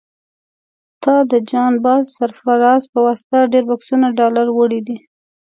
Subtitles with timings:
[1.03, 4.97] تا د جان باز سرفراز په واسطه ډېر بکسونه ډالر وړي دي.